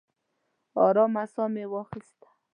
ارام 0.85 1.13
ساه 1.33 1.47
مې 1.53 1.65
واخیسته. 1.73 2.27